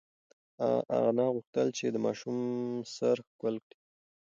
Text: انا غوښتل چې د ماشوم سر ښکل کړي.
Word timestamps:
انا 1.07 1.25
غوښتل 1.33 1.67
چې 1.77 1.85
د 1.91 1.95
ماشوم 2.05 2.37
سر 2.95 3.17
ښکل 3.27 3.55
کړي. 3.67 3.77